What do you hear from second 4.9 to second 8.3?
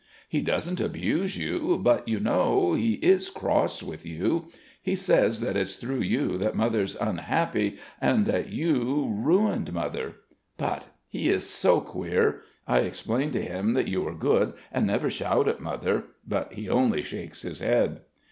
says that it's through you that Mother's unhappy and